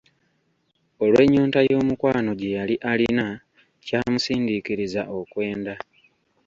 [1.03, 3.25] Olw'ennyonta y'omukwano gye yali alina,
[3.85, 5.73] kyamusindiikiriza okwenda.